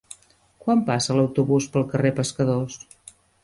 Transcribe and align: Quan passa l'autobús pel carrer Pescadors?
Quan 0.63 0.81
passa 0.87 1.19
l'autobús 1.19 1.69
pel 1.77 1.87
carrer 1.95 2.15
Pescadors? 2.23 2.83